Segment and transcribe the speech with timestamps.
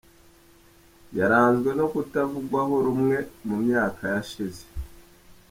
[1.17, 3.17] Yaranzwe no kutavugwaho rumwe
[3.47, 4.63] mu myaka yashize.